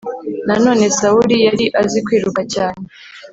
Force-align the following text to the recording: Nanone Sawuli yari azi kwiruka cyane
Nanone 0.47 0.85
Sawuli 0.99 1.35
yari 1.45 1.65
azi 1.81 1.99
kwiruka 2.05 2.41
cyane 2.53 2.83